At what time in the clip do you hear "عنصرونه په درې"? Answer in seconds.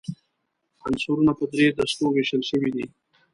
0.85-1.67